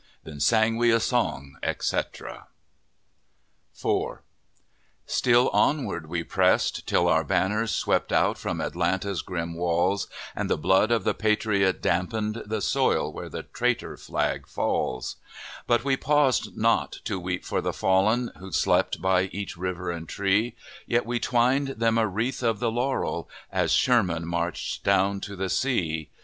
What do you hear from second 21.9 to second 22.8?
a wreath of the